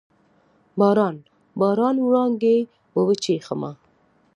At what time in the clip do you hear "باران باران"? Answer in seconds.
0.79-1.95